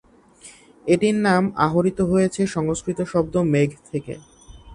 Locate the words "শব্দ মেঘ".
3.11-3.69